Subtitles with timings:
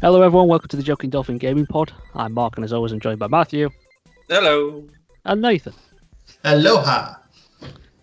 [0.00, 0.48] Hello, everyone.
[0.48, 1.92] Welcome to the Joking Dolphin Gaming Pod.
[2.14, 3.68] I'm Mark, and as always, I'm joined by Matthew
[4.28, 4.84] Hello.
[5.24, 5.74] and Nathan.
[6.44, 7.16] Aloha.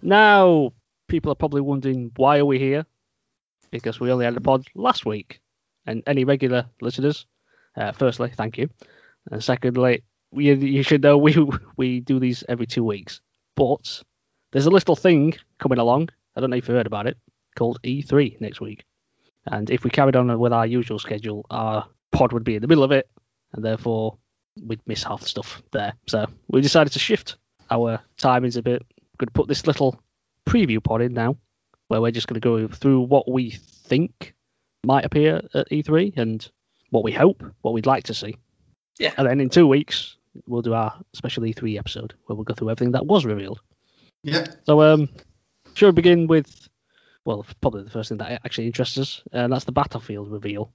[0.02, 0.74] Now,
[1.08, 2.86] people are probably wondering why are we here?
[3.72, 5.40] Because we only had a pod last week.
[5.86, 7.26] And any regular listeners,
[7.78, 8.70] uh, firstly, thank you.
[9.32, 11.34] And secondly, we, you should know we
[11.78, 13.22] we do these every two weeks.
[13.56, 14.04] But
[14.52, 16.10] there's a little thing coming along.
[16.36, 17.18] I don't know if you heard about it
[17.56, 18.84] called E3 next week.
[19.48, 22.68] And if we carried on with our usual schedule, our pod would be in the
[22.68, 23.10] middle of it,
[23.54, 24.18] and therefore
[24.62, 25.94] we'd miss half the stuff there.
[26.08, 27.38] So we decided to shift
[27.70, 28.84] our timings a bit.
[29.18, 30.00] Going to put this little
[30.48, 31.38] preview pod in now,
[31.88, 34.34] where we're just going to go through what we think
[34.86, 36.50] might appear at E3 and
[36.90, 38.36] what we hope, what we'd like to see.
[39.00, 39.14] Yeah.
[39.18, 42.70] And then in two weeks, we'll do our special E3 episode where we'll go through
[42.70, 43.60] everything that was revealed.
[44.24, 44.46] Yeah.
[44.66, 45.10] So, um,
[45.74, 46.70] should we begin with,
[47.26, 50.72] well, probably the first thing that actually interests us, and that's the Battlefield reveal,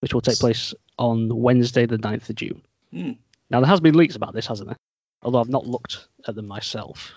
[0.00, 2.62] which will take place on Wednesday, the 9th of June.
[2.92, 3.12] Hmm.
[3.50, 4.76] Now, there has been leaks about this, hasn't there?
[5.22, 7.12] Although I've not looked at them myself.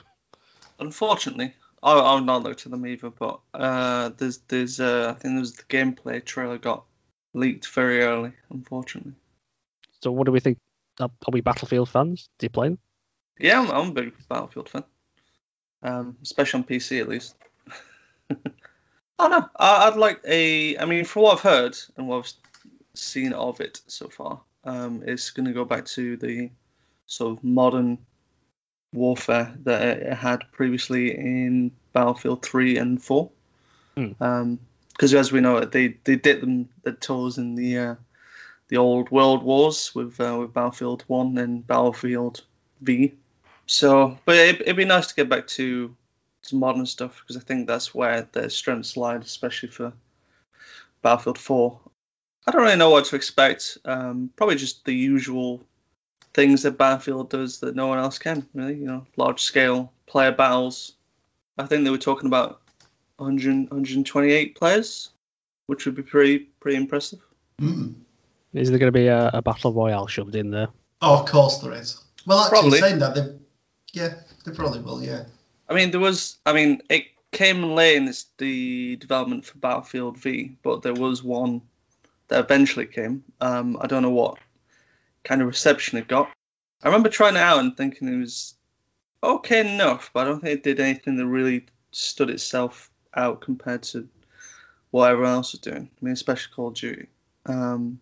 [0.80, 5.36] Unfortunately, I, I've not looked at them either, but uh, there's there's uh, I think
[5.36, 6.84] there's the gameplay trailer got
[7.34, 8.32] leaked very early.
[8.50, 9.14] Unfortunately.
[10.02, 10.58] So, what do we think?
[11.00, 12.30] Are, are we Battlefield fans?
[12.40, 12.80] Do you play them?
[13.40, 14.84] Yeah, I'm, I'm a big Battlefield fan,
[15.84, 17.36] um, especially on PC at least.
[18.30, 18.36] I
[19.18, 19.50] don't know.
[19.58, 20.78] I, I'd like a.
[20.78, 22.34] I mean, from what I've heard and what I've
[22.96, 26.50] seen of it so far, um, it's going to go back to the
[27.06, 27.98] sort of modern
[28.94, 33.30] warfare that it had previously in Battlefield 3 and 4.
[33.96, 34.56] Hmm.
[34.90, 37.96] Because as we know, they they did them the toes in the uh,
[38.68, 42.44] the old World Wars with uh, with Battlefield 1 and Battlefield
[42.82, 43.14] V.
[43.66, 45.96] So, but it, it'd be nice to get back to
[46.44, 49.94] some modern stuff because I think that's where their strengths lie, especially for
[51.02, 51.80] Battlefield 4.
[52.46, 53.78] I don't really know what to expect.
[53.86, 55.64] Um, probably just the usual
[56.34, 58.48] things that Battlefield does that no one else can.
[58.54, 60.94] Really, you know, large scale player battles.
[61.58, 62.62] I think they were talking about
[63.18, 65.10] 100, 128 players,
[65.68, 67.20] which would be pretty pretty impressive.
[67.62, 67.94] Mm.
[68.54, 70.68] Is there going to be a, a battle royale shoved in there?
[71.02, 72.02] Oh, of course there is.
[72.26, 72.80] Well, actually, Probably.
[72.80, 73.36] saying that, they,
[73.94, 75.04] yeah, they probably will.
[75.04, 75.26] Yeah.
[75.70, 76.38] I mean, there was.
[76.46, 81.24] I mean, it came late in this, the development for Battlefield V, but there was
[81.24, 81.62] one
[82.30, 83.24] that eventually came.
[83.42, 84.38] Um, I don't know what
[85.24, 86.30] kind of reception it got.
[86.82, 88.56] I remember trying it out and thinking it was
[89.24, 93.84] okay enough, but I don't think it did anything that really stood itself out compared
[93.84, 94.08] to
[94.92, 95.90] what everyone else was doing.
[95.90, 97.08] I mean, especially Call of Duty.
[97.46, 98.00] Um,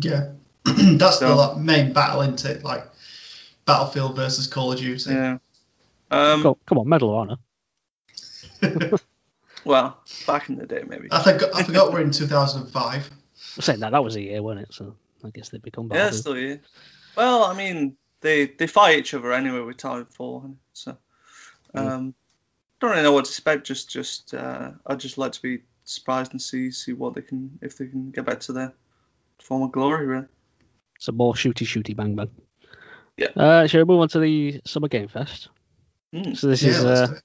[0.00, 0.32] Yeah.
[0.64, 2.64] That's the like, main battle, isn't it?
[2.64, 2.84] Like
[3.66, 5.10] Battlefield versus Call of Duty.
[5.10, 5.38] yeah.
[6.10, 7.38] Um, Go- come on, Medal of
[8.62, 8.98] Honor.
[9.64, 11.08] well, back in the day, maybe.
[11.10, 13.10] I think I forgot we're in 2005.
[13.56, 14.74] I'm saying that that was a year, wasn't it?
[14.74, 16.20] So I guess they become Yeah, Battlefield.
[16.20, 16.56] still yeah.
[17.16, 20.96] Well, I mean, they they fight each other anyway with Time Titanfall, so
[21.74, 22.14] um,
[22.80, 23.66] don't really know what to expect.
[23.66, 27.58] Just just uh, I'd just like to be surprised and see see what they can
[27.62, 28.72] if they can get back to their
[29.40, 30.06] former glory.
[30.06, 30.26] Really.
[30.98, 32.30] Some more shooty shooty bang bang.
[33.16, 33.28] Yeah.
[33.36, 35.48] Uh, shall we move on to the Summer Game Fest?
[36.14, 36.36] Mm.
[36.36, 37.18] So this yeah, is let's uh,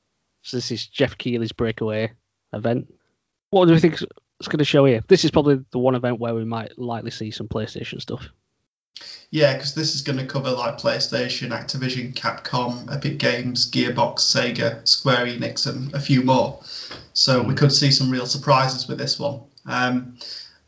[0.43, 2.11] so this is Jeff Keighley's breakaway
[2.53, 2.93] event.
[3.49, 3.99] What do we think
[4.39, 5.03] it's going to show here?
[5.07, 8.29] This is probably the one event where we might likely see some PlayStation stuff.
[9.31, 14.85] Yeah, because this is going to cover like PlayStation, Activision, Capcom, Epic Games, Gearbox, Sega,
[14.87, 16.61] Square Enix, and a few more.
[17.13, 19.41] So we could see some real surprises with this one.
[19.65, 20.17] Um,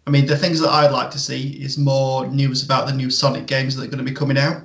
[0.06, 3.09] I mean, the things that I'd like to see is more news about the new
[3.09, 4.64] Sonic games that are going to be coming out,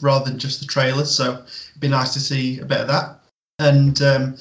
[0.00, 1.10] rather than just the trailers.
[1.10, 3.20] So it'd be nice to see a bit of that.
[3.58, 4.36] And um,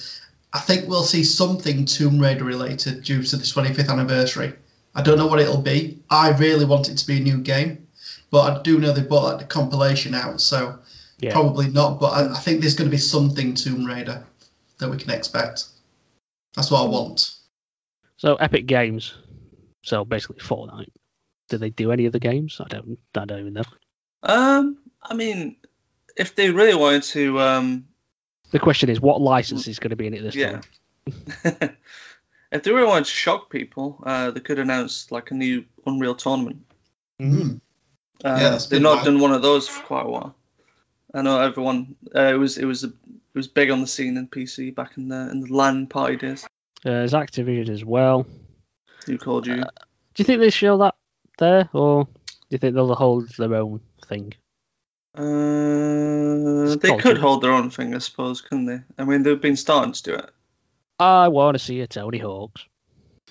[0.53, 4.53] I think we'll see something Tomb Raider related due to the 25th anniversary.
[4.93, 6.03] I don't know what it'll be.
[6.09, 7.87] I really want it to be a new game,
[8.29, 10.79] but I do know they bought like the compilation out, so
[11.19, 11.31] Yeah.
[11.31, 11.99] probably not.
[11.99, 14.25] But I, I think there's going to be something Tomb Raider
[14.79, 15.65] that we can expect.
[16.55, 17.33] That's what I want.
[18.17, 19.13] So Epic Games.
[19.83, 20.91] So basically Fortnite.
[21.47, 22.59] Do they do any of the games?
[22.59, 22.99] I don't.
[23.15, 23.63] I don't even know.
[24.23, 25.55] Um, I mean,
[26.15, 27.87] if they really wanted to, um,
[28.51, 30.51] The question is, what license is going to be in it this yeah.
[30.51, 30.61] time?
[32.51, 36.15] if they really wanted to shock people, uh, they could announce like a new Unreal
[36.15, 36.65] tournament.
[37.19, 37.61] Mm.
[38.23, 39.05] Uh, Yeah, they've not right.
[39.05, 40.35] done one of those for quite a while.
[41.13, 41.95] I know everyone.
[42.15, 44.97] Uh, it was it was a, it was big on the scene in PC back
[44.97, 46.45] in the in the LAN party days.
[46.85, 48.25] Uh, there's Activision as well.
[49.05, 49.55] Who called you?
[49.55, 49.63] Do
[50.17, 50.95] you think they show that
[51.37, 52.11] there, or do
[52.49, 54.33] you think they'll hold their own thing?
[55.13, 58.81] Uh, they could hold their own thing, I suppose, couldn't they?
[58.97, 60.29] I mean, they've been starting to do it.
[60.99, 62.65] I want to see a Tony Hawk's.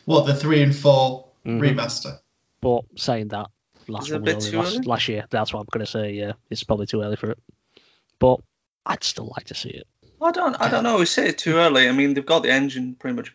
[0.05, 1.61] What the three and 4 Mhm.
[1.61, 2.19] remaster?
[2.61, 3.49] But saying that,
[3.89, 5.25] last Is it a one was only last, last year.
[5.31, 6.13] That's what I'm going to say.
[6.13, 7.39] Yeah, it's probably too early for it,
[8.19, 8.41] but
[8.85, 9.87] I'd still like to see it.
[10.21, 10.99] I don't I don't know.
[10.99, 11.89] We say it too early.
[11.89, 13.35] I mean, they've got the engine pretty much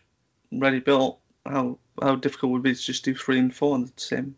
[0.52, 1.18] ready built.
[1.44, 4.36] How how difficult would it be to just do three and four in the same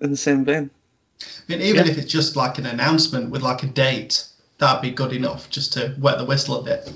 [0.00, 0.70] in the same vein?
[1.20, 1.92] I mean, even Yeah.
[1.92, 4.24] if it's just like an announcement with like a date,
[4.58, 6.92] that'd be good enough just to wet the whistle a bit.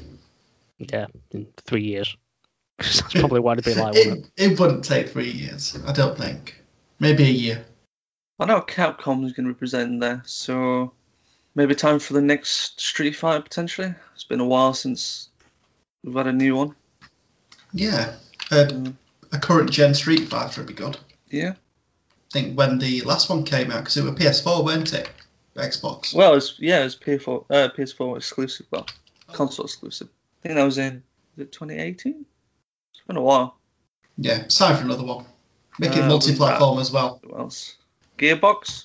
[0.79, 2.17] Yeah, in three years.
[2.79, 3.95] that's probably what it'd be like.
[3.95, 6.63] wouldn't It, it wouldn't take three years, I don't think.
[7.01, 7.65] Maybe a year.
[8.39, 10.93] I know what Capcom's going to be presenting there, so
[11.55, 13.95] maybe time for the next Street Fighter potentially.
[14.15, 15.29] It's been a while since
[16.05, 16.75] we've had a new one.
[17.73, 18.15] Yeah,
[18.51, 18.93] a,
[19.33, 20.99] a current gen Street Fighter would be good.
[21.31, 21.55] Yeah.
[22.31, 25.11] I think when the last one came out, because it was PS4, weren't it?
[25.57, 26.15] Xbox.
[26.15, 28.87] Well, it's yeah, it's PS4 uh, PS4 exclusive, well,
[29.33, 30.09] console exclusive.
[30.09, 31.03] I think that was in
[31.37, 32.27] is it 2018.
[32.93, 33.57] It's been a while.
[34.19, 35.25] Yeah, it's time for another one.
[35.79, 37.21] Make it Uh, multi-platform as well.
[37.25, 37.77] What else?
[38.19, 38.85] Gearbox.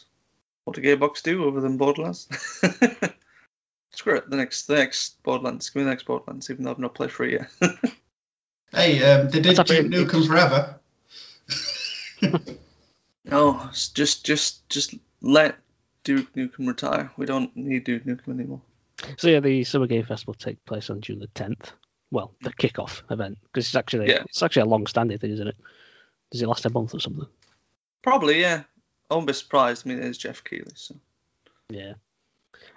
[0.63, 2.27] What did Gearbox do other than Borderlands?
[3.93, 4.29] Screw it.
[4.29, 5.69] The next, the next Borderlands.
[5.69, 7.75] Give me the next Borderlands, even though I've not played through it yet.
[8.73, 9.87] Hey, um, they did That's Duke.
[9.87, 10.79] Nukem Forever.
[13.25, 15.57] no, just, just, just let
[16.03, 17.11] Duke Nukem retire.
[17.17, 18.61] We don't need Duke Nukem anymore.
[19.17, 21.71] So yeah, the Summer Game Festival will take place on June the 10th.
[22.11, 24.23] Well, the kickoff event because it's actually Yeah.
[24.25, 25.55] it's actually a long-standing thing, isn't it?
[26.31, 27.25] Does it last a month or something?
[28.01, 28.63] Probably, yeah.
[29.09, 29.85] I won't be surprised.
[29.85, 30.95] I mean, it is Jeff Keighley, so.
[31.69, 31.93] Yeah.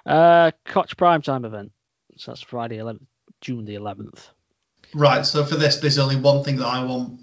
[0.06, 1.72] Uh, Koch Primetime event.
[2.16, 3.06] So that's Friday, 11th,
[3.40, 4.28] June the 11th.
[4.94, 7.20] Right, so for this, there's only one thing that I want.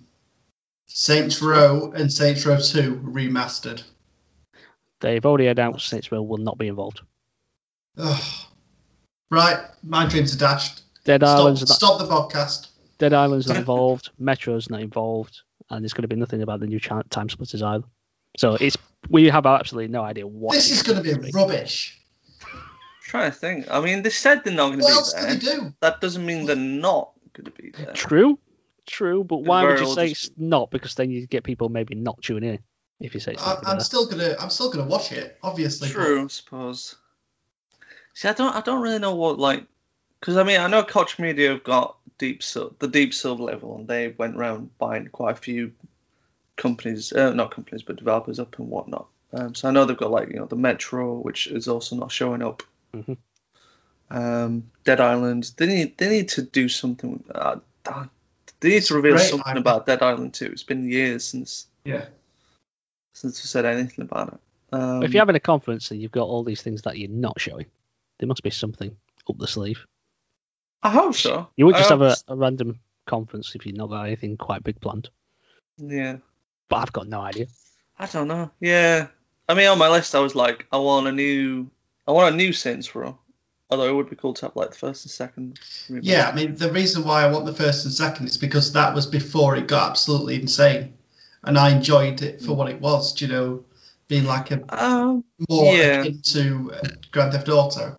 [0.94, 3.84] Saints Row and Saints Row 2 remastered.
[5.00, 7.02] They've already announced Saints Row will not be involved.
[7.98, 8.46] Ugh.
[9.30, 10.82] Right, my dreams are dashed.
[11.06, 12.68] Dead Stop, Island's not, stop the podcast.
[12.98, 14.10] Dead Island's not involved.
[14.20, 17.86] Metro's not involved, and there's going to be nothing about the new chi- TimeSplitters either.
[18.38, 18.78] So it's
[19.10, 20.54] we have absolutely no idea what.
[20.54, 21.98] This is going to be rubbish.
[23.04, 23.72] trying to think.
[23.72, 24.96] I mean, they said they're not going to be there.
[24.96, 25.34] What else can there.
[25.36, 25.74] they do?
[25.80, 27.94] That doesn't mean they're not going to be there.
[27.94, 28.38] True,
[28.92, 30.70] true, but why would you say just- it's not?
[30.72, 32.60] Because then you get people maybe not tuning in
[33.00, 33.58] if you say it's I, not.
[33.60, 35.88] I'm gonna- still gonna, I'm still gonna watch it, obviously.
[35.90, 36.96] but- True, I suppose.
[38.14, 39.66] See, I don't, I don't really know what like,
[40.20, 43.76] because I mean, I know Koch Media have got deep sil- the deep silver level,
[43.78, 45.72] and they went around buying quite a few
[46.58, 49.08] companies, uh, not companies, but developers up and whatnot.
[49.34, 52.12] Um, so I know they've got like you know the Metro, which is also not
[52.12, 52.64] showing up.
[52.94, 53.14] Mm-hmm.
[54.16, 55.52] Um, Dead Island.
[55.56, 57.24] They need, they need to do something.
[57.34, 57.60] Uh,
[58.62, 59.60] they need to reveal Great something idea.
[59.62, 60.46] about Dead Island too.
[60.52, 62.06] It's been years since Yeah.
[63.14, 64.40] since we said anything about it.
[64.74, 67.40] Um, if you're having a conference and you've got all these things that you're not
[67.42, 67.66] showing,
[68.20, 68.96] there must be something
[69.30, 69.86] up the sleeve.
[70.82, 71.50] I hope so.
[71.58, 74.64] You would I just have a, a random conference if you've not got anything quite
[74.64, 75.10] big planned.
[75.78, 76.18] Yeah.
[76.70, 77.48] But I've got no idea.
[78.00, 78.50] I don't know.
[78.60, 79.08] Yeah.
[79.50, 81.70] I mean, on my list, I was like, I want a new,
[82.08, 83.18] I want a new Saints Row.
[83.72, 85.60] Although it would be cool to have like the first and second.
[85.90, 88.94] Yeah, I mean, the reason why I want the first and second is because that
[88.94, 90.94] was before it got absolutely insane.
[91.44, 93.64] And I enjoyed it for what it was, do you know,
[94.10, 96.02] being like a Um, more Yeah.
[96.02, 97.98] akin to uh, Grand Theft Auto.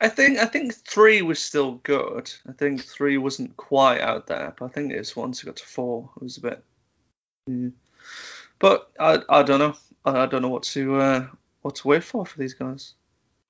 [0.00, 2.32] I think I think three was still good.
[2.48, 5.66] I think three wasn't quite out there, but I think it's once it got to
[5.66, 6.64] four, it was a bit.
[7.46, 7.68] Yeah.
[8.58, 9.76] But I I don't know.
[10.04, 11.26] I, I don't know what to uh,
[11.62, 12.94] what to wait for for these guys.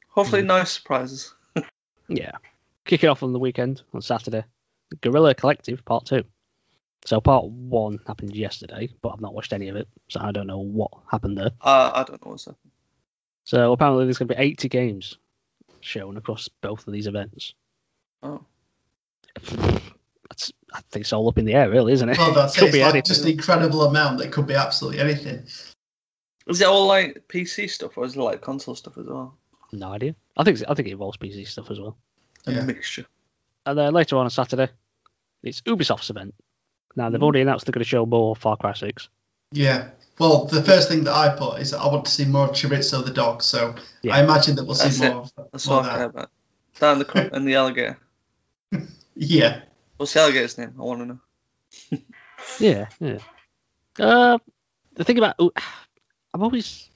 [0.09, 0.49] Hopefully, Hmm.
[0.49, 1.33] nice surprises.
[2.09, 2.33] Yeah.
[2.85, 4.45] Kick it off on the weekend on Saturday.
[5.01, 6.23] Guerrilla Collective Part 2.
[7.05, 10.47] So Part 1 happened yesterday, but I've not watched any of it, so I don't
[10.47, 11.51] know what happened there.
[11.61, 12.73] Uh, I don't know what's happening.
[13.45, 15.19] So apparently there's going to be 80 games
[15.81, 17.55] shown across both of these events.
[18.23, 18.43] Oh.
[19.35, 22.17] That's, I think it's all up in the air, really, isn't it?
[22.17, 22.73] Well, that's Could it.
[22.73, 25.47] be It's like just an incredible amount that could be absolutely anything.
[26.47, 29.37] Is it all like PC stuff or is it like console stuff as well?
[29.79, 30.15] No idea.
[30.37, 31.97] I think I think it involves PC stuff as well.
[32.47, 33.07] A mixture.
[33.67, 34.69] And then later on on Saturday,
[35.43, 36.35] it's Ubisoft's event.
[36.97, 37.25] Now they've Mm.
[37.25, 39.09] already announced they're going to show more Far Cry 6.
[39.53, 39.91] Yeah.
[40.19, 42.53] Well, the first thing that I put is that I want to see more of
[42.55, 44.15] Chorizo the dog, so Yeah.
[44.17, 45.13] I imagine that we'll That's see it.
[45.13, 46.11] more of, That's more what of I care that.
[46.11, 46.31] about.
[46.81, 47.99] That and the cro- and the alligator.
[49.17, 49.63] Yeah.
[49.97, 50.75] What's the alligator's name?
[50.79, 51.19] I want to know.
[52.61, 53.19] Yeah, yeah.
[53.99, 54.39] Uh,
[54.95, 55.37] the thing about
[56.35, 56.91] I'm always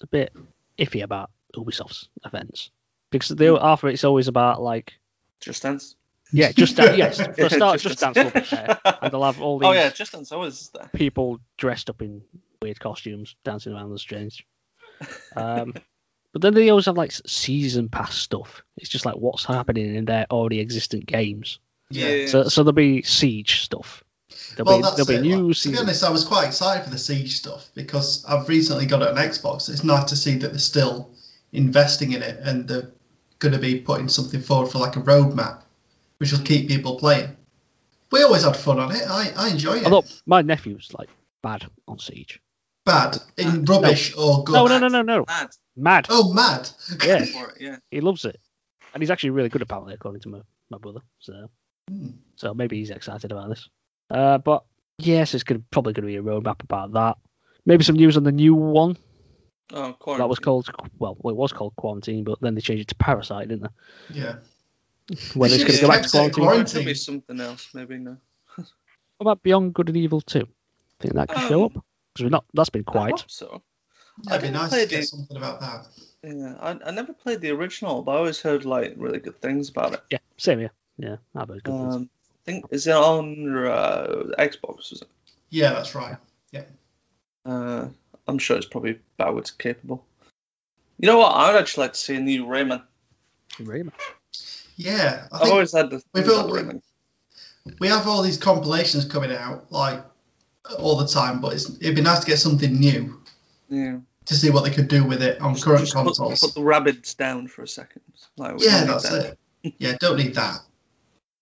[0.00, 0.32] a bit
[0.78, 2.70] iffy about Ubisoft's events
[3.10, 4.94] because they offer it's always about like
[5.40, 5.96] Just Dance.
[6.32, 9.22] yeah, just Dan- yes for a start, Just just dance will be there, and they'll
[9.24, 10.88] have all these Oh yeah, Just Dance always is there.
[10.94, 12.22] people dressed up in
[12.62, 14.46] weird costumes dancing around the stage.
[15.36, 15.74] Um,
[16.32, 18.62] but then they always have like season pass stuff.
[18.78, 21.58] It's just like what's happening in their already existent games.
[21.90, 22.26] Yeah.
[22.26, 24.02] So, so there'll be siege stuff,
[24.56, 25.18] There'll well, be that's there'll be it.
[25.18, 25.78] a new Like, to be season.
[25.84, 29.16] honest, I was quite excited for the Siege stuff because I've recently got it on
[29.16, 29.68] Xbox.
[29.68, 31.10] It's nice to see that they're still
[31.54, 32.90] investing in it and they're
[33.38, 35.62] going to be putting something forward for like a roadmap,
[36.18, 37.36] which will keep people playing.
[38.10, 39.02] We always had fun on it.
[39.08, 39.84] I, I enjoy it.
[39.84, 41.08] Although my nephew's like
[41.42, 42.40] bad on Siege.
[42.84, 44.52] Bad in rubbish or good.
[44.52, 45.24] No, no, no, no, no.
[45.26, 46.06] Mad Mad.
[46.10, 46.70] Oh, mad.
[47.04, 47.24] Yeah,
[47.58, 47.76] yeah.
[47.90, 48.38] he loves it,
[48.92, 51.00] and he's actually really good apparently, according to my, my brother.
[51.18, 51.50] So,
[51.90, 52.10] Hmm.
[52.36, 53.68] so maybe he's excited about this.
[54.10, 54.64] Uh, but
[54.98, 57.16] yes, it's gonna, probably going to be a roadmap about that.
[57.66, 58.96] Maybe some news on the new one
[59.72, 60.68] Oh, that was called
[60.98, 63.62] well, it was called Quarantine, but then they changed it to Parasite, didn't
[64.10, 64.20] they?
[64.20, 64.36] Yeah.
[65.08, 65.16] they?
[65.34, 66.44] Whether it's going to go back to just it Quarantine.
[66.44, 66.80] Quarantine.
[66.80, 68.16] Could be something else, maybe no.
[68.56, 68.66] What
[69.20, 70.46] about Beyond Good and Evil 2?
[71.00, 71.76] Think that could show up?
[71.76, 72.44] Um, Because we're not.
[72.52, 73.20] That's been I quiet.
[73.20, 73.62] hope so.
[74.24, 75.86] Yeah, it'd be nice to get the- something about that.
[76.22, 79.68] Yeah, I, I never played the original, but I always heard like really good things
[79.68, 80.00] about it.
[80.10, 80.72] Yeah, same here.
[80.98, 81.94] Yeah, I've heard good things.
[81.96, 84.06] Um, I think is it on uh,
[84.38, 84.92] Xbox?
[84.92, 85.08] Is it?
[85.50, 86.16] Yeah, that's right.
[86.50, 86.62] Yeah.
[87.44, 87.88] Uh,
[88.26, 90.04] I'm sure it's probably backwards capable.
[90.98, 91.32] You know what?
[91.32, 92.82] I would actually like to see a new Rayman.
[93.58, 93.92] Rayman.
[94.76, 96.82] Yeah, I I've always had the we've thing about all- Rayman.
[97.80, 100.02] we have all these compilations coming out like
[100.78, 103.20] all the time, but it's, it'd be nice to get something new
[103.68, 103.98] Yeah.
[104.26, 106.40] to see what they could do with it on current Just consoles.
[106.40, 108.02] put the rabbits down for a second.
[108.36, 109.36] Like, yeah, that's that.
[109.62, 109.74] it.
[109.78, 110.58] Yeah, don't need that.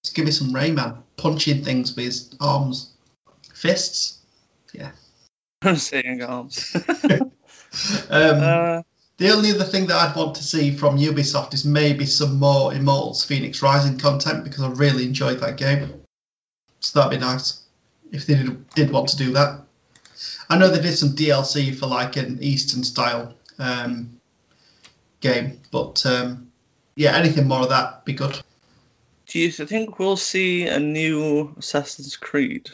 [0.05, 2.93] Just give me some Rayman punching things with his arms,
[3.55, 4.19] fists.
[5.77, 6.77] Saying arms.
[8.11, 8.83] Um, uh,
[9.17, 12.75] the only other thing that I'd want to see from Ubisoft is maybe some more
[12.75, 16.03] Immortals Fenyx Rising content because I really enjoyed that game.
[16.81, 17.63] So that'd be nice
[18.13, 19.63] if they did, did want to do that.
[20.49, 24.21] I know they did some DLC for like an Eastern style um,
[25.21, 26.53] game, but um,
[26.95, 28.39] yeah, anything more of that be good.
[29.27, 32.71] do you think we'll see a new Assassin's Creed?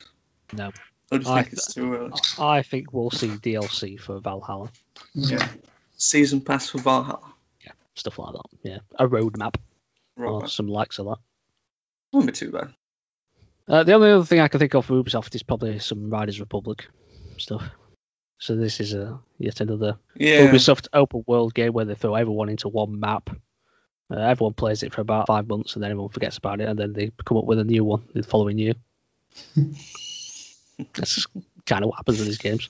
[0.53, 0.73] No.
[1.11, 2.13] Or do you I think it's too early?
[2.39, 4.71] I think we'll see DLC for Valhalla.
[5.15, 5.49] Yeah,
[5.97, 7.33] Season pass for Valhalla.
[7.65, 8.45] Yeah, stuff like that.
[8.63, 9.57] Yeah, a roadmap
[10.17, 11.19] or some likes of that.
[12.13, 12.75] Won't be too bad.
[13.69, 16.41] Uh, the only other thing I can think of for Ubisoft is probably some Riders
[16.41, 16.87] Republic
[17.37, 17.63] stuff.
[18.39, 20.51] So this is a yet another Yeah.
[20.51, 23.31] Ubisoft open world game where they throw everyone into one map.
[24.11, 26.79] Uh, everyone plays it for about five months and then everyone forgets about it and
[26.79, 28.75] then they come up with a new one the following year.
[30.95, 31.27] That's
[31.67, 32.69] kind of what happens with these games.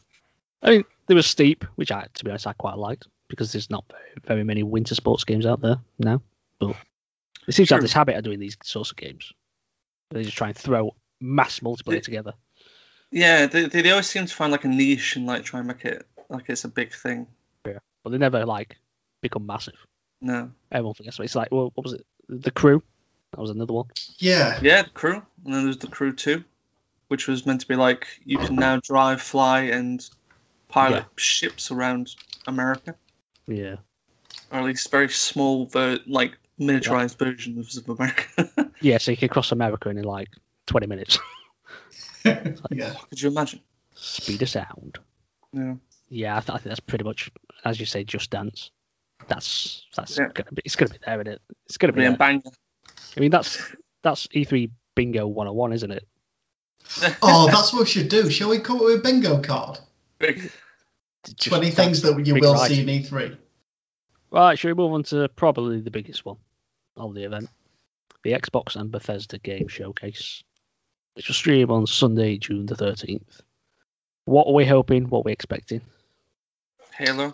[0.62, 3.70] I mean, there was Steep, which I, to be honest, I quite liked because there's
[3.70, 6.22] not very, very many winter sports games out there now.
[6.58, 6.74] But
[7.46, 9.32] they seem to have this habit of doing these sorts of games.
[10.10, 12.32] They just try and throw mass multiplayer It- together.
[13.10, 15.68] Yeah, they, they they always seem to find like a niche and like try and
[15.68, 17.26] make it like it's a big thing.
[17.66, 18.76] Yeah, But they never like
[19.22, 19.76] become massive.
[20.20, 20.50] No.
[20.70, 21.18] Everyone forgets.
[21.18, 22.04] It's like, well, what was it?
[22.28, 22.82] The Crew.
[23.32, 23.86] That was another one.
[24.18, 25.22] yeah, Yeah, the crew.
[25.44, 26.44] And then there's the crew two,
[27.08, 30.08] which was meant to be like you can now drive, fly, and
[30.68, 31.04] pilot Yeah.
[31.16, 32.14] ships around
[32.46, 32.94] America,
[33.46, 33.76] Yeah.
[34.50, 38.50] or at least very small, ver- like miniaturized versions of America.
[38.80, 40.28] Yeah, so you can cross America in like
[40.66, 41.18] 20 minutes.
[42.24, 42.50] yeah.
[43.08, 43.60] Could you imagine?
[43.94, 44.98] Speed of sound.
[45.52, 45.74] Yeah.
[46.10, 47.30] Yeah, I, th- I think that's pretty much,
[47.64, 48.70] as you say, Just Dance.
[49.26, 50.28] That's that's Yeah.
[50.32, 51.42] gonna be it's gonna be there, isn't it?
[51.66, 52.00] It's gonna be.
[52.00, 52.16] Be a There.
[52.18, 52.42] banger.
[53.16, 53.60] I mean, that's
[54.02, 56.06] that's E3 Bingo 101, isn't it?
[57.22, 58.30] Oh, that's what we should do.
[58.30, 59.78] Shall we come up with a bingo card?
[60.18, 60.50] Big.
[61.40, 62.68] 20 things that you will ride.
[62.68, 63.36] see in E E3.
[64.30, 66.36] Right, should we move on to probably the biggest one
[66.96, 67.48] of the event,
[68.22, 70.42] the Xbox and Bethesda Game Showcase,
[71.14, 73.40] which will stream on Sunday, June the 13th.
[74.24, 75.08] What are we hoping?
[75.08, 75.80] What are we expecting?
[76.94, 77.32] Halo.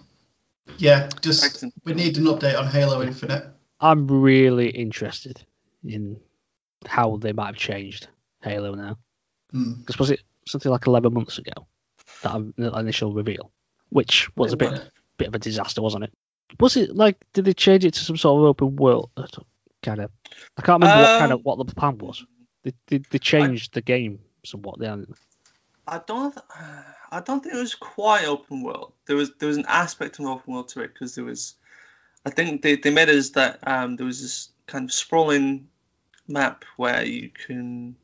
[0.78, 3.44] Yeah, just we need an update on Halo Infinite.
[3.80, 5.44] I'm really interested
[5.84, 6.20] in
[6.86, 8.08] how they might have changed
[8.42, 8.98] Halo now.
[9.54, 9.74] Hmm.
[9.74, 11.52] Because was it something like 11 months ago
[12.22, 13.50] that that initial reveal,
[13.90, 14.72] which was a bit
[15.16, 16.12] bit of a disaster, wasn't it?
[16.60, 19.10] Was it like did they change it to some sort of open world
[19.82, 20.10] kind of?
[20.56, 22.24] I can't remember what kind of Um, what the plan was.
[22.64, 24.78] They they, they changed the game somewhat.
[24.80, 25.16] They hadn't-
[25.86, 26.36] I don't.
[27.12, 28.92] I don't think it was quite open world.
[29.06, 31.54] There was there was an aspect of open world to it because there was.
[32.26, 35.68] I think they, they made it as that um, there was this kind of sprawling
[36.26, 37.96] map where you can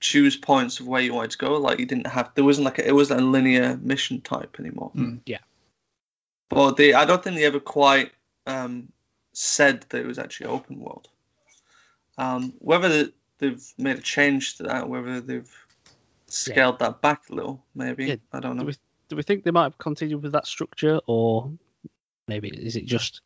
[0.00, 1.56] choose points of where you wanted to go.
[1.56, 4.90] Like you didn't have there wasn't like a, it wasn't a linear mission type anymore.
[4.94, 5.20] Mm.
[5.26, 5.38] Yeah.
[6.48, 8.12] But they I don't think they ever quite
[8.46, 8.92] um,
[9.32, 11.08] said that it was actually open world.
[12.18, 15.66] Um, whether they've made a change to that, whether they've
[16.28, 18.62] scaled that back a little, maybe Yeah, I don't know.
[18.62, 18.74] Do we,
[19.08, 21.50] do we think they might have continued with that structure, or
[22.26, 23.20] maybe is it just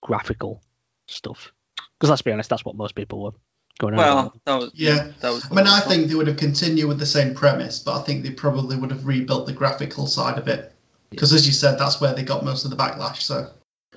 [0.00, 0.62] graphical
[1.06, 1.52] stuff?
[1.98, 3.32] Because let's be honest, that's what most people were
[3.78, 3.98] going on.
[3.98, 5.12] Well, that was Yeah.
[5.20, 5.46] That was.
[5.50, 8.22] I mean, I think they would have continued with the same premise, but I think
[8.22, 10.72] they probably would have rebuilt the graphical side of it.
[11.10, 13.22] Because, as you said, that's where they got most of the backlash.
[13.22, 13.50] So,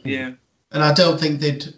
[0.06, 0.32] Yeah.
[0.72, 1.74] and I don't think they'd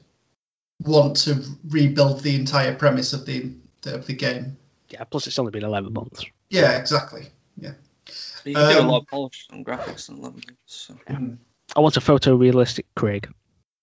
[0.83, 3.51] want to rebuild the entire premise of the
[3.85, 4.57] of the game.
[4.89, 5.03] yeah.
[5.05, 6.23] Plus, it's only been 11 months.
[6.49, 7.27] Yeah, exactly.
[7.57, 7.73] Yeah.
[8.45, 10.39] You can do Um, a lot of polish on graphics and level.
[10.65, 10.95] So.
[11.75, 13.27] I want a photorealistic Craig.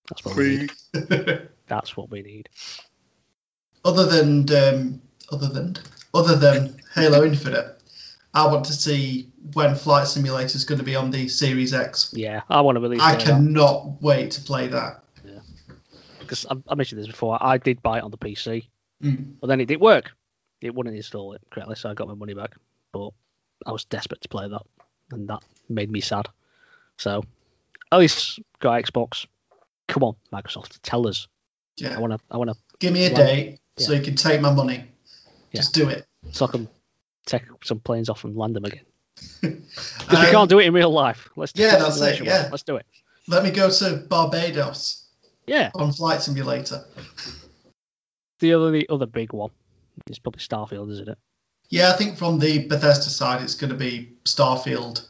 [0.09, 0.71] That's what we need.
[1.67, 2.49] That's what we need.
[3.85, 5.77] Other than um, other than
[6.13, 7.81] other than Halo Infinite,
[8.33, 12.13] I want to see when Flight Simulator is going to be on the Series X.
[12.15, 13.05] Yeah, I want to release that.
[13.05, 13.25] I that.
[13.25, 15.03] cannot wait to play that.
[15.25, 15.39] Yeah,
[16.19, 17.37] because I, I mentioned this before.
[17.41, 18.67] I did buy it on the PC,
[19.03, 19.33] Mm.
[19.41, 20.11] but then it didn't work.
[20.61, 22.55] It wouldn't install it correctly, so I got my money back.
[22.91, 23.09] But
[23.65, 24.61] I was desperate to play that,
[25.11, 26.27] and that made me sad.
[26.97, 27.23] So
[27.91, 29.25] at least got Xbox.
[29.87, 31.27] Come on, Microsoft, tell us.
[31.77, 31.95] Yeah.
[31.97, 32.19] I want to.
[32.29, 32.55] I want to.
[32.79, 34.85] give me a date so you can take my money.
[35.53, 36.05] Just do it.
[36.31, 36.67] So I can
[37.25, 38.85] take some planes off and land them again.
[39.41, 41.29] Because we Um, can't do it in real life.
[41.35, 42.43] Let's do yeah, that's it, yeah.
[42.43, 42.51] one.
[42.51, 42.85] Let's do it.
[43.27, 45.03] Let me go to Barbados
[45.47, 45.69] Yeah.
[45.75, 46.83] on Flight Simulator.
[48.39, 49.51] The other the other big one
[50.09, 51.17] is probably Starfield, isn't it?
[51.69, 55.05] Yeah, I think from the Bethesda side, it's going to be Starfield.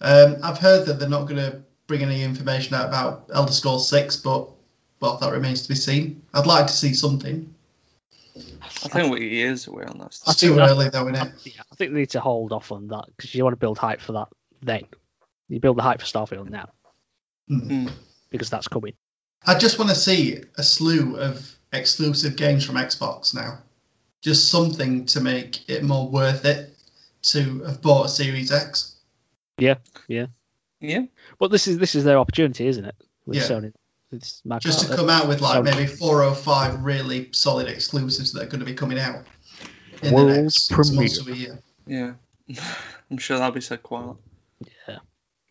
[0.00, 3.88] Um, I've heard that they're not going to bring any information out about Elder Scrolls
[3.88, 4.48] 6, but
[5.00, 6.22] well, that remains to be seen.
[6.34, 7.54] I'd like to see something.
[8.36, 10.06] I think we're years away on that.
[10.06, 10.36] It's Stuff.
[10.38, 11.32] too think early, though, isn't it?
[11.56, 13.78] Yeah, I think they need to hold off on that because you want to build
[13.78, 14.28] hype for that
[14.62, 14.82] then.
[15.48, 16.70] You build the hype for Starfield now.
[17.50, 17.90] Mm.
[18.30, 18.94] because that's coming.
[19.46, 23.58] I just want to see a slew of exclusive games from Xbox now.
[24.22, 26.74] Just something to make it more worth it
[27.24, 28.96] to have bought a Series X.
[29.58, 29.74] Yeah,
[30.08, 30.26] yeah,
[30.80, 31.02] yeah.
[31.38, 32.96] But this is this is their opportunity, isn't it?
[33.26, 33.42] With Yeah.
[33.42, 33.72] Sony,
[34.14, 34.60] it's Microsoft.
[34.60, 35.64] Just to come out with like Sony.
[35.64, 39.24] maybe four or five really solid exclusives that are going to be coming out
[40.02, 41.24] in World the next six months premiere.
[41.24, 41.56] to a
[41.88, 42.16] year.
[42.48, 42.58] Yeah.
[43.10, 44.16] I'm sure that'll be said quite a lot.
[44.88, 44.98] Yeah.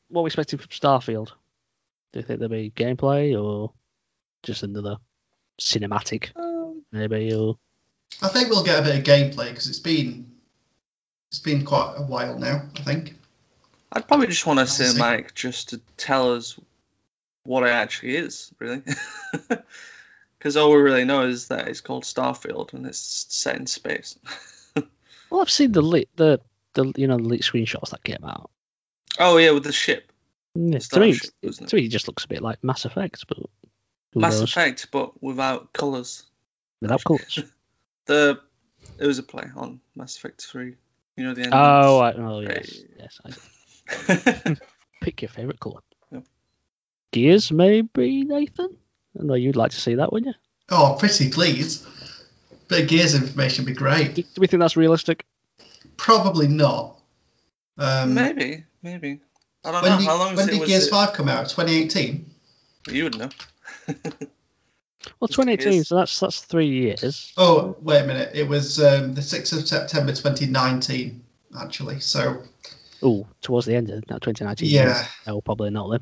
[0.10, 1.32] What are we expecting from Starfield?
[2.12, 3.72] Do you think there'll be gameplay or
[4.44, 4.98] just another
[5.60, 7.34] cinematic, Um, maybe?
[7.34, 7.58] Or
[8.22, 10.32] I think we'll get a bit of gameplay because it's been
[11.32, 12.64] it's been quite a while now.
[12.78, 13.16] I think.
[13.92, 14.84] I'd probably just want a see.
[14.84, 16.60] cinematic just to tell us
[17.44, 18.82] what it actually is, really.
[20.44, 24.20] Because all we really know is that it's called Starfield and it's set in space.
[25.30, 26.42] well, I've seen the lit the
[26.74, 28.50] the you know the leaked screenshots that came out.
[29.20, 30.12] oh yeah, with the ship,
[30.54, 31.70] Yeah, to me, wasn't it?
[31.70, 33.38] to me, it just looks a bit like Mass Effect, but
[34.14, 34.50] Mass knows?
[34.50, 36.24] Effect, but without colours.
[36.82, 37.40] without colours.
[38.08, 38.38] The
[39.00, 40.76] it was a play on Mass Effect Three.
[41.16, 41.54] You know the end.
[41.54, 43.22] oh, I, oh yes, yes.
[43.26, 44.58] I,
[45.02, 45.80] pick your favorite colour.
[47.16, 47.22] Yeah.
[47.32, 48.78] Gears, maybe Nathan.
[49.20, 50.42] I know you'd like to see that, wouldn't you?
[50.70, 51.86] Oh, pretty please.
[52.68, 54.16] Bit of Gears information would be great.
[54.16, 55.26] Do, do we think that's realistic?
[55.98, 57.00] Probably not.
[57.78, 59.20] Um, maybe, maybe.
[59.66, 61.50] I don't When know did, how long when did Gears it- 5 come out?
[61.50, 62.26] 2018?
[62.90, 63.30] You would know.
[65.20, 67.34] Well, 2018, so that's that's three years.
[67.36, 68.32] Oh, wait a minute.
[68.34, 71.22] It was um, the 6th of September 2019,
[71.60, 72.00] actually.
[72.00, 72.42] So,
[73.02, 74.70] Oh, towards the end of 2019.
[74.70, 75.06] yeah.
[75.28, 76.00] No, probably not then.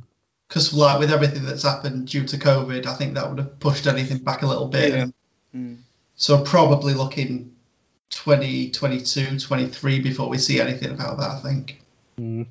[0.51, 3.87] Because, like, with everything that's happened due to COVID, I think that would have pushed
[3.87, 4.91] anything back a little bit.
[4.91, 5.05] Yeah.
[5.55, 5.77] Mm.
[6.15, 7.55] So, probably looking
[8.09, 11.81] 2022, 23 before we see anything about that, I think.
[12.19, 12.47] Mm.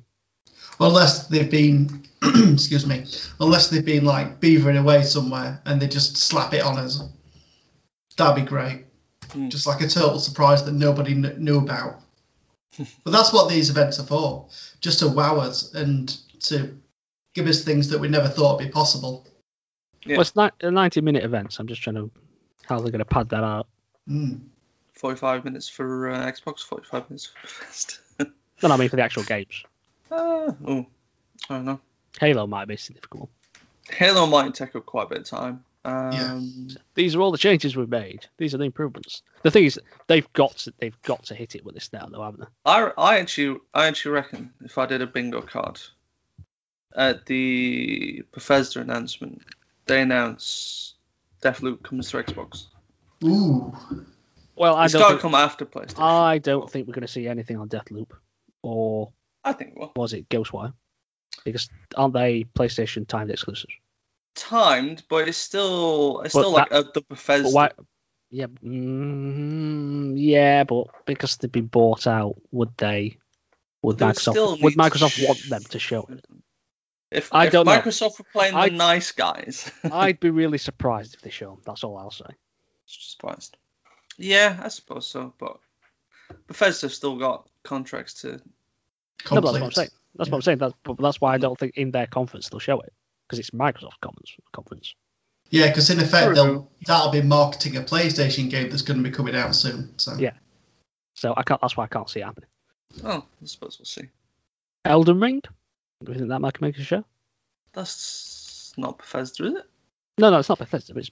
[0.79, 3.05] Unless they've been, excuse me,
[3.39, 7.03] unless they've been like beavering away somewhere and they just slap it on us.
[8.17, 8.85] That'd be great.
[9.29, 9.49] Hmm.
[9.49, 12.01] Just like a total surprise that nobody kn- knew about.
[13.03, 14.47] but that's what these events are for,
[14.79, 16.75] just to wow us and to
[17.33, 19.27] give us things that we never thought would be possible.
[20.05, 20.17] Yeah.
[20.17, 22.11] Well, it's ni- a 90 minute event, so I'm just trying to
[22.63, 23.67] how they're going to pad that out.
[24.09, 24.41] Mm.
[24.93, 27.99] 45 minutes for uh, Xbox, 45 minutes for Fest.
[28.19, 28.25] No,
[28.69, 29.63] no, I mean for the actual games.
[30.11, 30.15] uh,
[30.65, 30.85] oh,
[31.49, 31.79] I don't know.
[32.19, 33.29] Halo might be a significant one.
[33.89, 35.63] Halo might take up quite a bit of time.
[35.83, 38.27] Um, These are all the changes we've made.
[38.37, 39.23] These are the improvements.
[39.41, 42.21] The thing is, they've got to, they've got to hit it with this now, though,
[42.21, 42.45] haven't they?
[42.65, 45.79] I, I actually I actually reckon if I did a bingo card
[46.95, 49.41] at the Bethesda announcement,
[49.85, 50.95] they announce
[51.41, 52.65] Deathloop comes to Xbox.
[53.23, 53.73] Ooh.
[54.55, 55.01] Well, I It's don't.
[55.01, 55.99] got to Think, come after PlayStation.
[56.03, 58.11] I don't think we're going to see anything on Deathloop,
[58.61, 59.11] or
[59.43, 60.73] I think well was it Ghostwire?
[61.45, 63.73] Because aren't they PlayStation timed exclusives?
[64.35, 67.49] timed, but it's still it's But still like that- uh, the Bethesda.
[67.49, 67.71] Why?
[68.29, 73.17] Yeah, mm, yeah, but because they've been bought out, would they?
[73.81, 74.61] Would They would still Microsoft?
[74.63, 76.23] Would need to Microsoft want them to show it?
[77.11, 77.73] If, I if don't know.
[77.79, 81.61] Microsoft were playing I- the nice guys, I'd be really surprised if they show them.
[81.65, 82.25] That's all I'll say.
[82.85, 83.57] surprised.
[84.17, 85.33] Yeah, I suppose so.
[85.37, 85.57] But
[86.47, 88.41] Bethesda's still got contracts to.
[89.31, 89.89] No, that's what I'm saying.
[90.15, 90.31] That's Yeah.
[90.31, 90.57] what I'm saying.
[90.59, 92.93] That's, but that's why I don't think in their conference they'll show it
[93.27, 94.33] because it's Microsoft conference.
[94.53, 94.95] conference.
[95.49, 96.35] Yeah, because in effect True.
[96.35, 99.93] they'll that'll be marketing a PlayStation game that's going to be coming out soon.
[99.97, 100.31] So Yeah.
[101.13, 101.59] So I can't.
[101.61, 102.49] That's why I can't see it happening.
[103.03, 104.09] Oh, I suppose we'll see.
[104.85, 105.41] Elden Ring.
[106.03, 107.03] Do you that might make a show?
[107.73, 109.65] That's not Bethesda, is it?
[110.17, 110.97] No, no, it's not Bethesda.
[110.97, 111.09] It's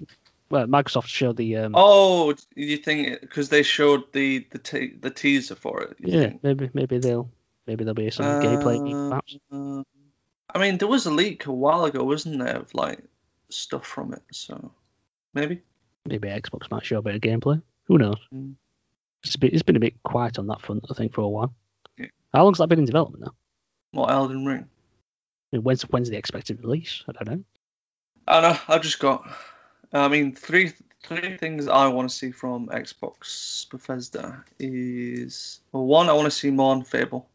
[0.49, 1.57] well, Microsoft showed the.
[1.57, 5.97] Um, Oh, you think because they showed the the te- the teaser for it?
[5.99, 6.43] yeah, think?
[6.43, 7.29] maybe maybe they'll
[7.67, 9.37] maybe there'll be some gameplay leak, perhaps.
[9.51, 9.83] Uh,
[10.53, 12.99] I mean, there was a leak a while ago, wasn't there, of like
[13.49, 14.23] stuff from it?
[14.31, 14.71] So
[15.33, 15.61] maybe.
[16.05, 17.61] Maybe Xbox might show a bit of gameplay.
[17.85, 18.17] Who knows?
[18.33, 18.55] Mm.
[19.23, 21.53] It's, been, it's been a bit quiet on that front, I think, for a while.
[21.97, 22.07] Yeah.
[22.33, 23.33] How long's that been in development now?
[23.91, 24.67] What Elden Ring?
[25.51, 27.03] I mean, when's when's the expected release?
[27.07, 27.43] I don't know.
[28.27, 28.59] I don't know.
[28.67, 29.27] I've just got.
[29.91, 36.09] I mean, three three things I want to see from Xbox Bethesda is well, one,
[36.09, 37.27] I want to see more on Fable.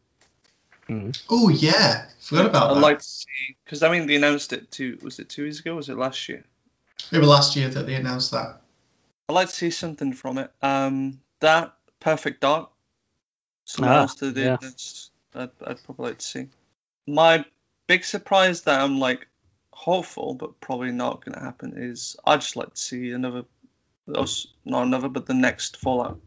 [1.29, 2.71] oh yeah, forgot about that.
[2.71, 2.81] I'd that.
[2.81, 5.75] like to see because I mean they announced it two was it two years ago?
[5.75, 6.45] Was it last year?
[7.11, 8.61] Maybe last year that they announced that.
[9.27, 10.51] I'd like to see something from it.
[10.61, 12.69] Um, that Perfect Dark.
[13.65, 14.57] Something Ah, else that they yeah.
[14.61, 16.47] announced, I'd, I'd probably like to see.
[17.07, 17.43] My
[17.87, 19.27] big surprise that I'm like
[19.71, 23.43] hopeful, but probably not going to happen is I'd just like to see another,
[24.07, 26.19] not another, but the next Fallout.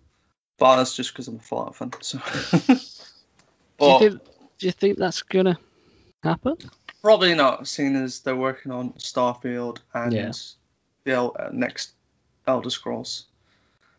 [0.59, 1.93] But that's just because I'm a Fallout fan.
[2.01, 2.19] So.
[3.81, 4.21] Do you, think,
[4.59, 5.57] do you think that's gonna
[6.25, 6.57] happen?
[7.01, 10.33] probably not, seeing as they're working on Starfield and Yeah.
[11.05, 11.93] the El- uh, next
[12.49, 13.27] Elder Scrolls.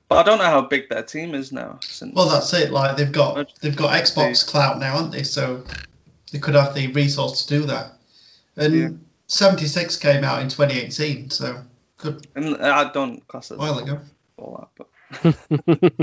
[0.10, 1.80] But I don't know how big their team is now.
[1.82, 2.72] Since Well, that's it.
[2.72, 5.24] Like they've got they've got Xbox Cloud now, aren't they?
[5.24, 5.63] So
[6.32, 7.94] they could have the resource to do that.
[8.58, 8.89] And Yeah.
[9.28, 11.63] 76 came out in 2018, so
[11.98, 14.00] good And uh, I don't class it as while ago.
[14.38, 14.88] Fallout, but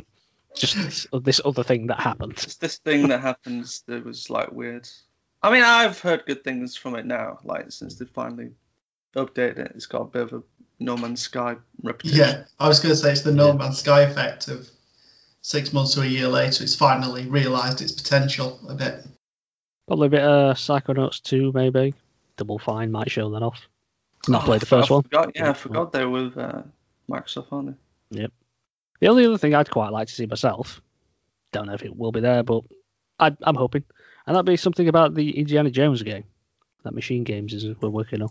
[0.54, 2.32] Just this, uh, this other thing that happened.
[2.32, 4.88] it's this thing that happens that was like weird.
[5.42, 8.52] I mean, I've heard good things from it now, like since they finally
[9.14, 9.72] updated it.
[9.74, 10.42] It's got a bit of a
[10.80, 12.18] No Man's Sky reputation.
[12.18, 13.52] Yeah, I was going to say it's the No Yeah.
[13.54, 14.66] Man's Sky effect of
[15.42, 19.04] six months to a year later, it's finally realised its potential a bit.
[19.86, 21.94] Probably a bit of Psychonauts 2, maybe.
[22.36, 23.68] Double Fine might show that off.
[24.28, 25.04] Not Oh, played the I first one.
[25.34, 26.62] Yeah, I forgot they were with uh,
[27.08, 27.76] Microsoft, aren't
[28.10, 28.26] they?
[29.00, 30.80] The only other thing I'd quite like to see myself,
[31.52, 32.62] don't know if it will be there, but
[33.20, 33.84] I, I'm hoping,
[34.26, 36.24] and that'd be something about the Indiana Jones game
[36.82, 38.30] that Machine Games is we're working on.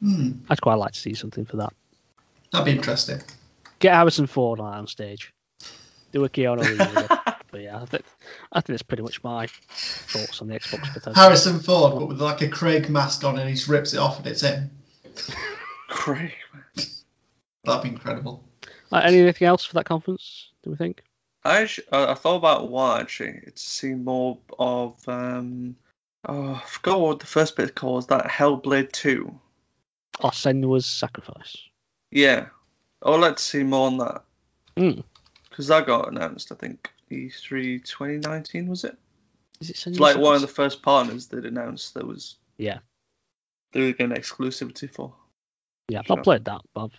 [0.00, 1.72] Hmm, I'd quite like to see something for that.
[2.52, 3.20] that'd be interesting.
[3.78, 5.32] Get Harrison Ford on, on stage,
[6.12, 7.08] do a Keanu Reeves.
[7.52, 7.72] again.
[7.72, 8.04] but yeah, I think
[8.52, 11.14] I think that's pretty much my thoughts on the Xbox Bethesda.
[11.18, 14.18] Harrison Ford, but with like a Craig mask on, and he just rips it off
[14.18, 14.70] and it's him.
[15.88, 16.32] Great.
[17.64, 18.42] That'd be incredible.
[18.90, 20.48] Uh, anything else for that conference?
[20.62, 21.02] Do we think?
[21.44, 23.40] I actu- I I thought about one actually.
[23.44, 25.76] It's to see more of um.
[26.24, 27.96] Oh, I forgot what the first bit called.
[27.96, 29.38] Was that Hellblade Two?
[30.20, 31.56] Or Senua's Sacrifice?
[32.12, 32.46] Yeah,
[33.04, 34.22] I'd like to see more on that
[34.76, 35.00] Hmm.
[35.50, 36.52] because that got announced.
[36.52, 38.96] I think E3 2019 was it?
[39.60, 42.36] Is it Senua's It's like one of the first partners that announced there was.
[42.56, 42.78] Yeah.
[43.72, 45.14] They were getting exclusivity for.
[45.88, 46.16] Yeah, I've Sure.
[46.16, 46.90] not played that, but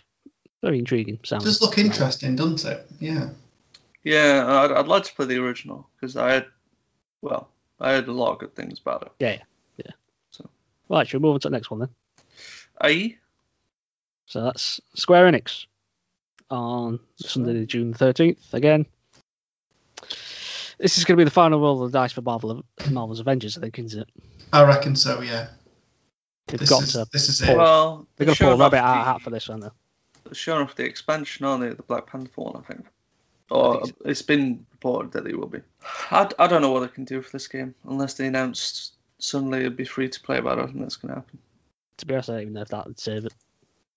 [0.62, 1.18] very intriguing.
[1.24, 1.44] Sounds.
[1.44, 2.86] Does look interesting, doesn't it?
[3.00, 3.30] Yeah.
[4.02, 6.46] Yeah, I'd, I'd like to play the original because I had,
[7.22, 7.48] well,
[7.80, 9.12] I heard a lot of good things about it.
[9.18, 9.42] Yeah, yeah,
[9.84, 9.92] yeah.
[10.30, 10.48] So.
[10.88, 11.88] Right, should we move on to the next one then?
[12.80, 13.16] Aye.
[14.26, 15.66] So that's Square Enix
[16.50, 18.52] on Sunday, June 13th.
[18.52, 18.86] Again,
[20.78, 23.56] this is going to be the final roll of the dice for Marvel, Marvel's Avengers,
[23.56, 24.08] I think, isn't it?
[24.52, 25.20] I reckon so.
[25.20, 25.48] Yeah.
[26.46, 27.06] They've This got is to.
[27.12, 27.56] this is pull- it.
[27.58, 29.70] Well, They're going to pull a rabbit out of hat for this, aren't they?
[30.24, 31.70] They're the expansion, aren't they?
[31.70, 32.86] The Black Panther one, I think.
[33.50, 35.60] Or think it's been reported that they will be.
[36.10, 39.60] I, I don't know what they can do for this game unless they announced suddenly
[39.60, 41.38] it'd be free to play, but I don't think that's going to happen.
[41.98, 43.34] To be honest, I don't even know if that would save it.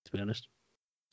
[0.06, 0.48] To be honest,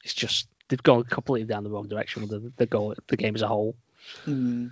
[0.04, 3.34] it's just they've gone completely down the wrong direction with the the, goal, the game
[3.34, 3.76] as a whole.
[4.24, 4.68] Hmm.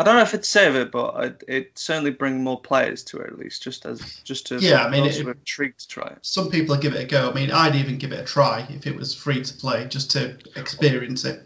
[0.00, 3.18] I don't know if it'd save it, but I'd, it'd certainly bring more players to
[3.18, 5.88] it at least, just as just to Yeah, I mean, those it- who intrigued to
[5.88, 6.18] try it.
[6.22, 7.30] Some people give it a go.
[7.30, 10.12] I mean, I'd even give it a try if it was free to play, just
[10.12, 11.42] to experience it.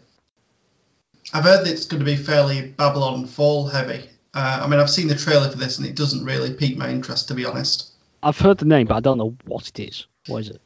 [1.33, 4.07] I've heard that it's going to be fairly Babylon Fall heavy.
[4.35, 6.89] Uh, I mean, I've seen the trailer for this, and it doesn't really pique my
[6.89, 7.91] interest, to be honest.
[8.21, 10.05] I've heard the name, but I don't know what it is.
[10.27, 10.61] What is it?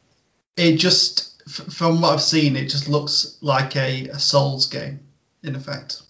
[0.58, 5.00] It just, f- from what I've seen, it just looks like a, a Souls game,
[5.44, 6.02] in effect.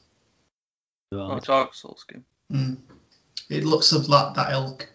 [1.11, 2.25] Oh, Dark Souls game.
[2.51, 2.77] Mm.
[3.49, 4.89] It looks of like that ilk.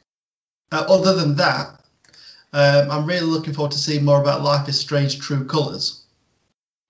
[0.70, 1.81] Uh, other than that,
[2.53, 6.03] um, I'm really looking forward to seeing more about Life is Strange True Colors.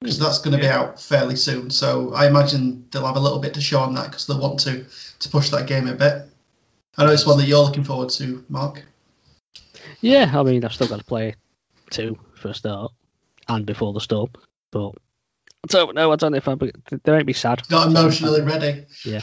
[0.00, 1.70] because that's going to be out fairly soon.
[1.70, 4.58] So I imagine they'll have a little bit to show on that because they want
[4.60, 4.84] to
[5.20, 6.26] to push that game a bit.
[6.96, 8.84] I know it's one that you're looking forward to, Mark.
[10.00, 11.34] Yeah, I mean, I've still got to play
[11.90, 12.92] two for a start
[13.48, 14.30] and before the storm,
[14.72, 14.92] but I
[15.68, 16.12] don't know.
[16.12, 16.58] I don't know if I'm.
[16.58, 17.62] They make me sad.
[17.70, 18.84] Not emotionally ready.
[19.04, 19.20] Yeah,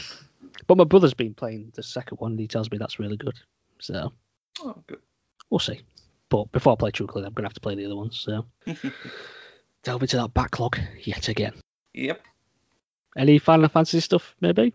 [0.66, 3.38] but my brother's been playing the second one, and he tells me that's really good.
[3.80, 4.12] So
[4.62, 5.00] Oh, good.
[5.50, 5.80] we'll see.
[6.28, 8.18] But before I play True Color, I'm gonna have to play the other ones.
[8.20, 8.46] So
[9.82, 11.52] delve into that backlog yet again.
[11.94, 12.20] yep.
[13.16, 14.72] Any Final Fantasy stuff, maybe?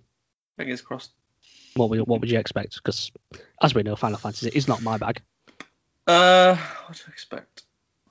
[0.58, 1.12] Fingers crossed.
[1.76, 2.76] What would what would you expect?
[2.76, 3.12] Because
[3.62, 5.22] as we know, Final Fantasy is not my bag.
[6.08, 7.64] Uh, what to expect?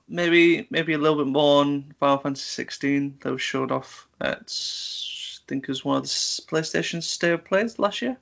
[0.07, 4.37] Maybe maybe a little bit more on Final Fantasy 16 that was showed off at
[4.41, 8.17] I think it was one of the PlayStation State of Plays last year.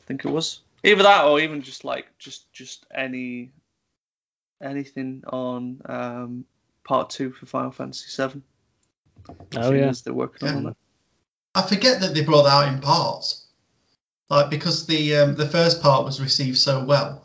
[0.00, 3.50] I think it was either that or even just like just just any
[4.62, 6.44] anything on um
[6.84, 8.42] part two for Final Fantasy 7.
[9.56, 10.76] Oh yeah, they're working on that.
[11.54, 13.46] I forget that they brought that out in parts.
[14.28, 17.24] Like because the um, the first part was received so well.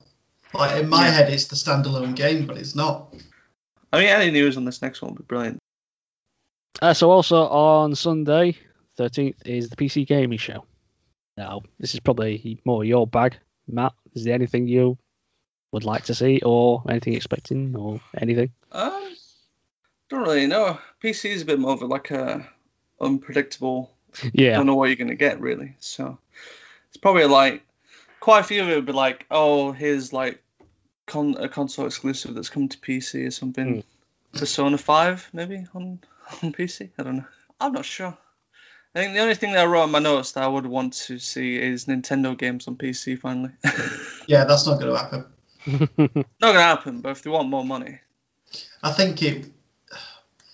[0.53, 1.11] Like in my Yeah.
[1.11, 3.13] head, it's the standalone game, but it's not.
[3.91, 5.59] I mean, any news on this next one would be brilliant.
[6.81, 8.57] Uh, so also on Sunday,
[8.97, 10.65] 13th, is the PC Gaming Show.
[11.37, 13.93] Now, this is probably more your bag, Matt.
[14.13, 14.97] Is there anything you
[15.71, 18.51] would like to see, or anything expecting, or anything?
[18.71, 19.15] Um,
[20.09, 20.79] don't really know.
[21.03, 22.47] PC is a bit more of like a
[22.99, 23.91] unpredictable
[24.33, 25.75] Yeah, don't know what you're gonna get really.
[25.79, 26.17] So
[26.89, 27.63] it's probably like
[28.19, 30.43] quite a few of it would be like, oh, here's like
[31.05, 33.75] con- a console exclusive that's come to PC or something.
[33.75, 34.39] Hmm.
[34.39, 35.99] Persona Five maybe on
[36.43, 36.89] on PC.
[36.97, 37.25] I don't know.
[37.59, 38.17] I'm not sure.
[38.93, 40.93] I think the only thing that I wrote in my notes that I would want
[40.93, 43.51] to see is Nintendo games on PC finally.
[44.27, 45.25] Yeah, that's not going to happen.
[45.97, 47.99] not gonna happen, but if they want more money,
[48.81, 49.45] I think it.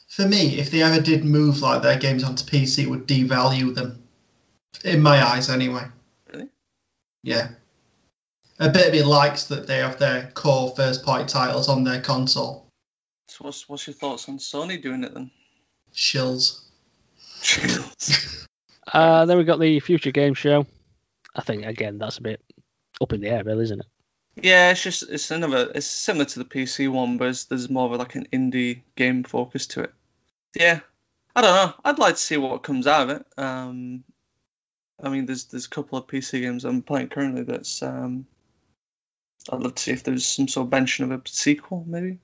[0.07, 3.73] For me, if they ever did move like their games onto PC, it would devalue
[3.75, 4.03] them.
[4.83, 5.83] In my eyes, anyway.
[6.31, 6.47] Really?
[7.23, 7.49] Yeah.
[8.59, 12.01] A bit of me likes that they have their core first party titles on their
[12.01, 12.67] console.
[13.27, 15.29] so what's what's your thoughts on Sony doing it then?
[15.93, 16.61] Shills.
[18.93, 20.65] uh, then we got the Future Game Show.
[21.35, 22.41] I think again that's a bit
[22.99, 23.85] up in the air, really, isn't it?
[24.41, 27.85] Yeah, it's just it's another it's similar to the PC one, but it's, there's more
[27.85, 29.93] of a, like an indie game focus to it.
[30.55, 30.79] Yeah,
[31.35, 31.73] I don't know.
[31.85, 33.25] I'd like to see what comes out of it.
[33.37, 34.03] Um,
[35.01, 38.25] I mean, there's there's a couple of PC games I'm playing currently that's um,
[39.51, 42.19] I'd love to see if there's some sort of mention of a sequel, maybe.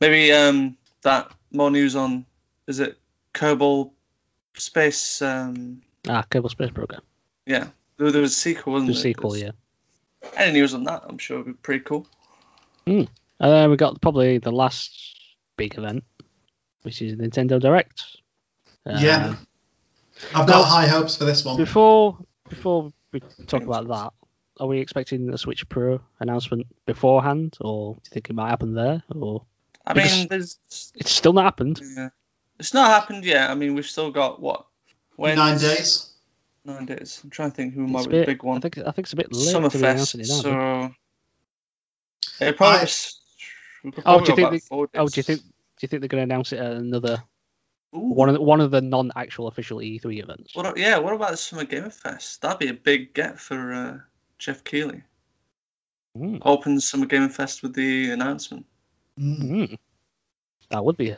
[0.00, 2.26] Maybe um that more news on
[2.66, 2.98] is it
[3.34, 3.92] Kerbal
[4.56, 5.22] Space?
[5.22, 7.02] Um, Ah, Kerbal Space Program.
[7.46, 9.02] yeah, there, there was a sequel, wasn't The there?
[9.02, 9.52] sequel, There's-
[10.22, 10.28] yeah.
[10.36, 11.02] Any news on that?
[11.08, 12.06] I'm sure would be pretty cool.
[12.86, 14.92] And then we got probably the last
[15.56, 16.04] big event,
[16.82, 18.02] which is Nintendo Direct.
[18.86, 19.28] Yeah.
[19.28, 19.46] Um,
[20.34, 21.56] I've Now- got high hopes for this one.
[21.56, 24.12] Before before we talk about that,
[24.60, 28.74] are we expecting a Switch Pro announcement beforehand, or do you think it might happen
[28.74, 29.44] there, or
[29.86, 30.58] I Because- mean, there's
[30.94, 31.80] it's still not happened?
[31.82, 32.10] Yeah.
[32.58, 33.50] It's not happened yet.
[33.50, 34.66] I mean, we've still got what?
[35.16, 36.06] When Nine days.
[36.64, 37.20] Nine days.
[37.24, 38.58] I'm trying to think who might It's a be the big one.
[38.58, 40.14] I think I think it's a bit late to be Summerfest.
[40.14, 40.34] it now.
[42.38, 42.78] So it probably.
[42.80, 43.20] I- s-
[43.82, 45.26] we Oh, do you think about they- four Oh, do you days.
[45.26, 45.46] think do
[45.80, 47.22] you think they're going to announce it at another
[47.94, 50.54] Ooh, one of the, one of the non-actual official E3 events?
[50.54, 50.98] what, yeah.
[50.98, 52.42] What about the Summer Gamer Fest?
[52.42, 53.98] That'd be a big get for uh,
[54.40, 55.02] Jeff Keighley.
[56.18, 58.66] Mm, Opens Summer Gamer Fest with the announcement.
[59.18, 59.78] Mm.
[60.70, 61.14] That would be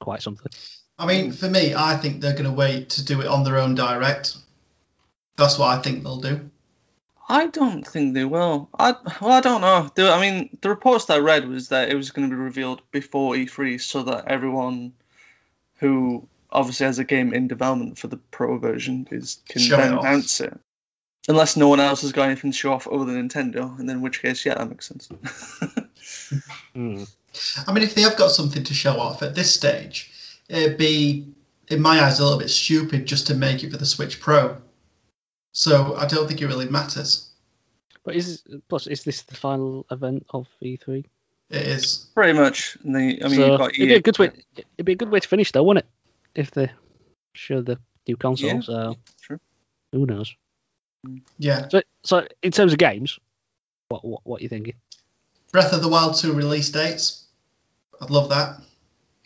[0.00, 0.50] quite something.
[0.98, 3.58] I mean, for me, I think they're going to wait to do it on their
[3.58, 4.36] own direct.
[5.36, 6.50] That's what I think they'll do.
[7.28, 8.68] I don't think they will.
[8.76, 9.88] I well, I don't know.
[9.94, 12.40] The, I mean, the reports that I read was that it was going to be
[12.40, 14.92] revealed before E3, so that everyone
[15.76, 19.82] who obviously has a game in development for the pro version is can Show it
[19.82, 20.04] then off.
[20.04, 20.58] announce it.
[21.28, 23.96] Unless no one else has got anything to show off other than Nintendo, and then
[23.96, 25.08] in which case, yeah, that makes sense.
[26.74, 27.08] Mm.
[27.66, 30.10] I mean, if they have got something to show off at this stage,
[30.48, 31.28] it'd be,
[31.68, 34.56] in my eyes, a little bit stupid just to make it for the Switch Pro.
[35.52, 37.30] So I don't think it really matters.
[38.04, 41.04] But is plus is this the final event of E3?
[41.50, 42.08] It is.
[42.14, 42.76] Pretty much.
[42.82, 44.30] And they, I mean, so you've got it'd be a good way.
[44.56, 46.40] It'd be a good way to finish, though, wouldn't it?
[46.40, 46.72] If they
[47.34, 48.48] show the new console.
[48.48, 49.38] Yeah, so true.
[49.92, 50.34] who knows?
[51.38, 51.68] Yeah.
[51.68, 53.18] So, so in terms of games,
[53.88, 54.74] what what what are you thinking?
[55.52, 57.26] Breath of the Wild 2 release dates.
[58.00, 58.60] I'd love that.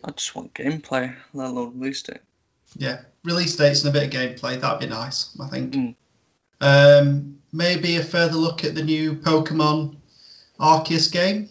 [0.04, 2.20] I just want gameplay, let alone release date.
[2.76, 3.02] Yeah.
[3.24, 4.60] Release dates and a bit of gameplay.
[4.60, 5.74] That'd be nice, I think.
[5.74, 5.94] Mm.
[6.60, 9.96] Um, maybe a further look at the new Pokemon
[10.58, 11.48] Arceus game.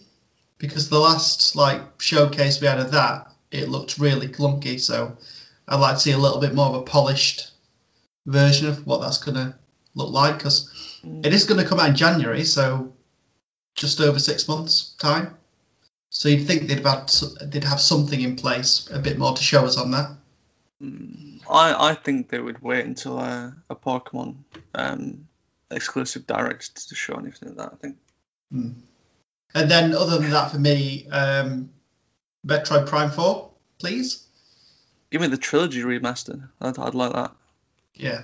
[0.57, 4.79] Because the last like showcase we had of that, it looked really clunky.
[4.79, 5.17] So
[5.67, 7.51] I'd like to see a little bit more of a polished
[8.25, 9.55] version of what that's going to
[9.95, 10.71] look like because
[11.23, 12.93] it is going to come out in January, so
[13.75, 15.36] just over six months' time.
[16.10, 19.43] So you'd think they'd have, had, they'd have something in place, a bit more to
[19.43, 20.12] show us on that.
[20.81, 24.36] Mm, I, I think they would wait until a, a Pokemon
[24.73, 25.27] um,
[25.71, 27.73] exclusive direct to show anything like that.
[27.73, 27.97] I think.
[28.51, 28.69] Hmm.
[29.53, 31.69] And then, other than that, for me, um,
[32.45, 34.27] Metroid Prime 4, please.
[35.12, 36.49] Give me the trilogy remaster.
[36.60, 37.34] I'd, I'd like that.
[37.93, 38.23] Yeah.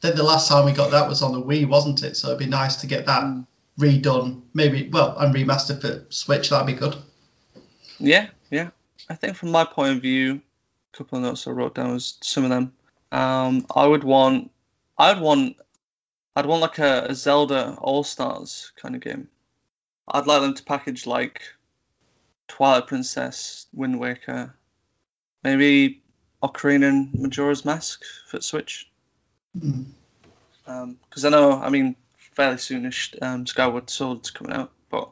[0.00, 2.16] I think the last time we got that was on the Wii, wasn't it?
[2.16, 3.44] So it'd be nice to get that
[3.78, 6.48] redone, maybe, well, and remastered for Switch.
[6.48, 6.96] That'd be good.
[7.98, 8.70] Yeah, yeah.
[9.10, 10.40] I think from my point of view,
[10.92, 12.72] a couple of notes I wrote down was some of them.
[13.12, 14.50] Um, I would want,
[14.96, 15.56] I'd want,
[16.34, 19.28] I'd want like a, a Zelda All Stars kind of game.
[20.08, 21.42] I'd like them to package like
[22.48, 24.54] Twilight Princess, Wind Waker,
[25.44, 26.02] maybe
[26.42, 28.89] Ocarina and Majora's Mask for Switch.
[29.54, 35.08] Because I know, I mean, fairly soonish, um, Skyward Sword's coming out, but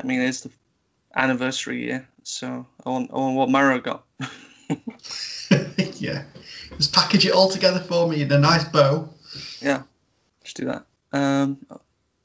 [0.00, 0.50] I mean, it's the
[1.14, 4.04] anniversary year, so I want, I want what Mario got.
[5.96, 6.24] yeah.
[6.76, 9.08] Just package it all together for me in a nice bow.
[9.60, 9.82] yeah,
[10.42, 10.84] just do that.
[11.12, 11.64] Um,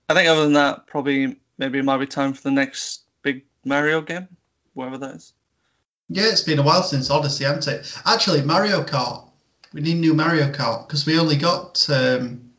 [0.09, 3.43] I think other than that, probably maybe it might be time for the next big
[3.63, 4.27] Mario game,
[4.73, 5.33] whatever that is.
[6.09, 8.01] Yeah, it's been a while since Odyssey, hasn't it?
[8.05, 9.30] Actually, Mario Kart.
[9.73, 12.51] We need new Mario Kart because we only got um,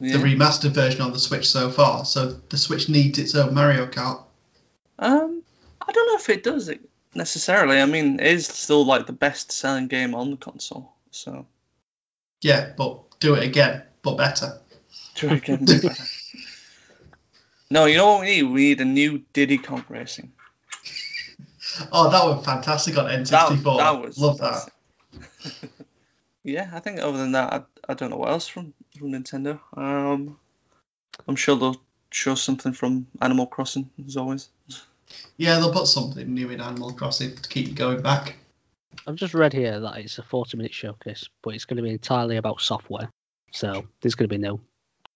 [0.00, 0.16] Yeah.
[0.16, 2.04] the remastered version on the Switch so far.
[2.04, 4.22] So the Switch needs its own Mario Kart.
[4.98, 5.42] Um,
[5.80, 6.80] I don't know if it does it
[7.14, 7.80] necessarily.
[7.80, 11.46] I mean, it is still like the best-selling game on the console, so.
[12.40, 14.58] Yeah, but do it again, but better.
[15.14, 15.64] Try again.
[15.64, 16.04] do better.
[17.70, 18.42] no, you know what we need?
[18.44, 20.32] We need a new Diddy Kong Racing.
[21.92, 23.28] Oh, that was fantastic on N64.
[23.62, 24.70] That, that was Love that.
[26.54, 26.72] fantastic.
[26.72, 29.58] yeah, I think other than that, I, I don't know what else from, from Nintendo.
[29.76, 30.38] Um,
[31.26, 31.80] I'm sure they'll
[32.10, 34.48] show something from Animal Crossing as always.
[35.36, 38.36] Yeah, they'll put something new in Animal Crossing to keep you going back.
[39.06, 41.90] I've just read here that it's a 40 minute showcase, but it's going to be
[41.90, 43.08] entirely about software.
[43.52, 44.60] So there's going to be no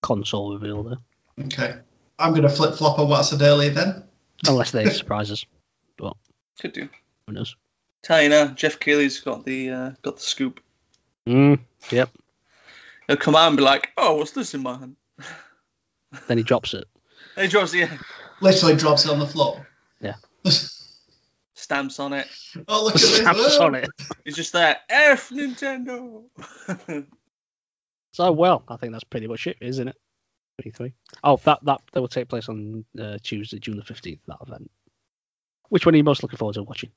[0.00, 0.98] console reveal there,
[1.46, 1.76] Okay.
[2.18, 4.04] I'm going to flip flop on what I said earlier then.
[4.46, 5.44] unless they surprise us.
[6.60, 6.88] Could do.
[7.26, 7.56] Who knows?
[8.02, 10.60] Tell you now, Geoff Keighley's got the uh, got the scoop.
[11.26, 12.10] Mm, yep.
[13.06, 14.96] He'll come out and be like, "Oh, what's this in my hand?"
[16.26, 16.84] Then he drops it.
[17.36, 17.96] Hey, draws yeah,
[18.42, 19.66] Literally drops it on the floor.
[20.00, 20.16] Yeah.
[21.54, 22.26] stamps on it.
[22.68, 23.16] oh, look at this.
[23.16, 23.88] Stamps on it.
[24.24, 24.76] He's just there.
[24.90, 26.24] F Nintendo.
[28.12, 29.96] So well, I think that's pretty much it, isn't it?
[30.60, 30.92] 23.
[31.24, 34.20] Oh, that that that will take place on uh, Tuesday, June the 15th.
[34.28, 34.70] That event.
[35.70, 36.90] Which one are you most looking forward to watching?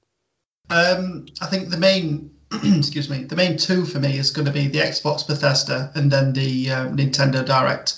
[0.70, 2.32] Um, I think the main,
[2.64, 6.12] excuse me, the main two for me is going to be the Xbox Bethesda and
[6.12, 7.98] then the uh, Nintendo Direct.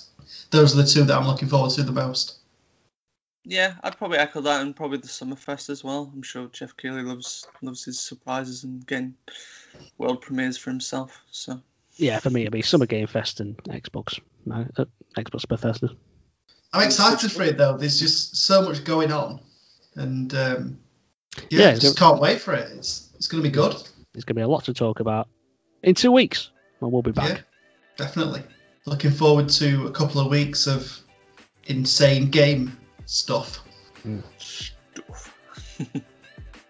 [0.51, 2.37] Those are the two that I'm looking forward to the most.
[3.43, 6.11] yeah, I'd probably echo that, and probably the Summerfest as well.
[6.13, 9.15] I'm sure Geoff Keighley loves loves his surprises and getting
[9.97, 11.21] world premieres for himself.
[11.31, 11.61] So
[11.95, 14.85] Yeah, for me it'll be Summer Game Fest and Xbox, uh, uh,
[15.17, 15.89] Xbox Bethesda.
[16.73, 17.77] I'm excited for it though.
[17.77, 19.41] There's just so much going on,
[19.95, 20.79] and um,
[21.49, 22.71] Yeah, yeah, it's just can't wait for it.
[22.71, 23.75] It's it's going to be good.
[24.17, 25.27] There's going to be a lot to talk about
[25.83, 26.49] in two weeks,
[26.81, 27.29] and we'll be back.
[27.29, 27.39] Yeah,
[27.97, 28.41] definitely.
[28.85, 30.99] Looking forward to a couple of weeks of
[31.65, 32.75] insane game
[33.05, 33.59] stuff.
[34.03, 34.23] Mm.
[34.39, 35.33] stuff.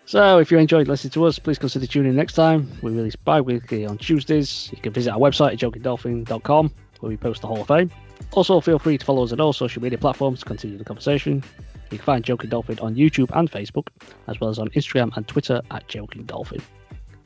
[0.07, 2.71] So, if you enjoyed listening to us, please consider tuning in next time.
[2.81, 4.69] We release bi weekly on Tuesdays.
[4.71, 7.91] You can visit our website at jokingdolphin.com where we post the Hall of Fame.
[8.31, 11.43] Also, feel free to follow us on all social media platforms to continue the conversation.
[11.91, 13.87] You can find Joking Dolphin on YouTube and Facebook,
[14.27, 16.61] as well as on Instagram and Twitter at Joking Dolphin.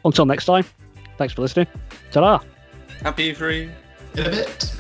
[0.06, 0.66] Until next time,
[1.18, 1.68] thanks for listening.
[2.12, 2.44] Ta
[3.02, 3.70] Happy free.
[4.16, 4.76] In a bit.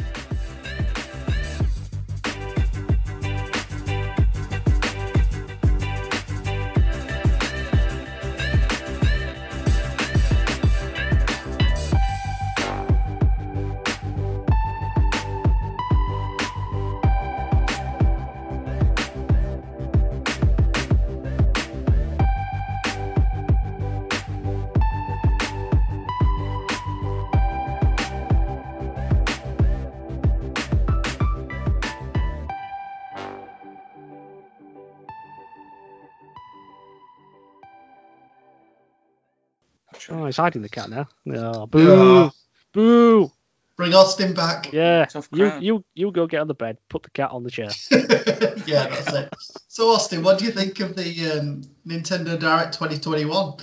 [40.31, 41.07] He's hiding the cat now.
[41.27, 42.23] Oh, boo!
[42.23, 42.29] Yeah.
[42.71, 43.31] Boo!
[43.75, 44.71] Bring Austin back.
[44.71, 47.69] Yeah, you, you you go get on the bed, put the cat on the chair.
[47.91, 49.33] yeah, that's it.
[49.67, 53.57] So, Austin, what do you think of the um, Nintendo Direct 2021?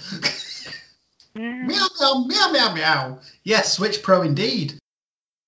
[1.35, 3.21] Meow meow meow meow meow.
[3.45, 4.75] Yes, Switch Pro indeed.